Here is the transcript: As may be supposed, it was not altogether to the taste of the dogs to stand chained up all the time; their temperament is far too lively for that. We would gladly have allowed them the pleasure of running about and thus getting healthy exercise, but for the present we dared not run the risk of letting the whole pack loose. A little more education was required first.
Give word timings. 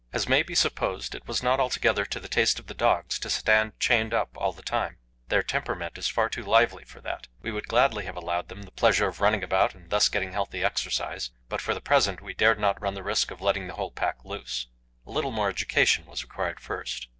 As 0.11 0.27
may 0.27 0.41
be 0.41 0.55
supposed, 0.55 1.13
it 1.13 1.27
was 1.27 1.43
not 1.43 1.59
altogether 1.59 2.05
to 2.05 2.19
the 2.19 2.27
taste 2.27 2.57
of 2.57 2.65
the 2.65 2.73
dogs 2.73 3.19
to 3.19 3.29
stand 3.29 3.79
chained 3.79 4.15
up 4.15 4.35
all 4.35 4.51
the 4.51 4.63
time; 4.63 4.97
their 5.27 5.43
temperament 5.43 5.95
is 5.95 6.07
far 6.07 6.27
too 6.27 6.41
lively 6.43 6.83
for 6.83 6.99
that. 7.01 7.27
We 7.43 7.51
would 7.51 7.67
gladly 7.67 8.05
have 8.05 8.17
allowed 8.17 8.47
them 8.49 8.63
the 8.63 8.71
pleasure 8.71 9.07
of 9.07 9.21
running 9.21 9.43
about 9.43 9.75
and 9.75 9.91
thus 9.91 10.09
getting 10.09 10.31
healthy 10.31 10.63
exercise, 10.63 11.29
but 11.49 11.61
for 11.61 11.75
the 11.75 11.81
present 11.81 12.19
we 12.19 12.33
dared 12.33 12.57
not 12.59 12.81
run 12.81 12.95
the 12.95 13.03
risk 13.03 13.29
of 13.29 13.41
letting 13.41 13.67
the 13.67 13.75
whole 13.75 13.91
pack 13.91 14.25
loose. 14.25 14.65
A 15.05 15.11
little 15.11 15.29
more 15.29 15.49
education 15.49 16.07
was 16.07 16.23
required 16.23 16.59
first. 16.59 17.07